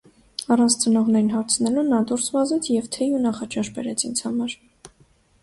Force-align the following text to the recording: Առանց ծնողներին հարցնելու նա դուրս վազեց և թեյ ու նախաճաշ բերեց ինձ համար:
Առանց 0.53 0.77
ծնողներին 0.83 1.29
հարցնելու 1.33 1.83
նա 1.89 1.99
դուրս 2.13 2.31
վազեց 2.37 2.71
և 2.77 2.89
թեյ 2.97 3.13
ու 3.19 3.21
նախաճաշ 3.29 3.71
բերեց 3.79 4.09
ինձ 4.11 4.25
համար: 4.31 4.59